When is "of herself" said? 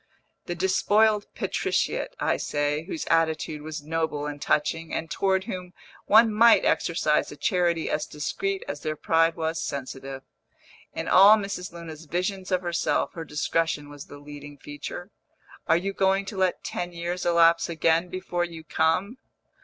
12.51-13.13